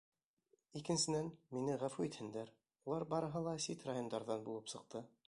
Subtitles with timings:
[0.79, 1.27] Икенсенән,
[1.57, 2.51] мине ғәфү итһендәр,
[2.89, 5.09] улар барыһы ла сит райондарҙан булып сыҡты.